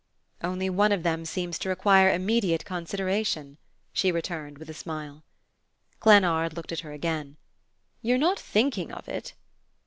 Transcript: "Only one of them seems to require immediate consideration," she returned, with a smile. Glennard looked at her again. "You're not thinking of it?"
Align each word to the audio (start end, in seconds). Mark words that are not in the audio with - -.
"Only 0.43 0.67
one 0.67 0.91
of 0.91 1.03
them 1.03 1.25
seems 1.25 1.59
to 1.59 1.69
require 1.69 2.11
immediate 2.11 2.65
consideration," 2.65 3.59
she 3.93 4.11
returned, 4.11 4.57
with 4.57 4.67
a 4.67 4.73
smile. 4.73 5.21
Glennard 5.99 6.53
looked 6.55 6.71
at 6.71 6.79
her 6.79 6.91
again. 6.91 7.37
"You're 8.01 8.17
not 8.17 8.39
thinking 8.39 8.91
of 8.91 9.07
it?" 9.07 9.33